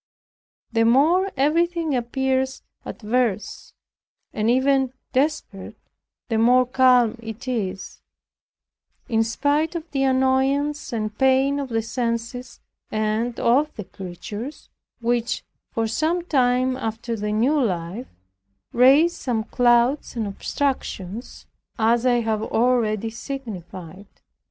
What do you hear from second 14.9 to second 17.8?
which, for some time after the new